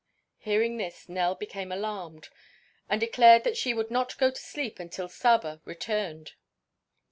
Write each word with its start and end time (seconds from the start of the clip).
Hearing 0.39 0.77
this 0.77 1.07
Nell 1.07 1.35
became 1.35 1.71
alarmed 1.71 2.29
and 2.89 2.99
declared 2.99 3.43
that 3.43 3.55
she 3.55 3.71
would 3.75 3.91
not 3.91 4.17
go 4.17 4.31
to 4.31 4.41
sleep 4.41 4.79
until 4.79 5.07
Saba 5.07 5.61
returned. 5.63 6.31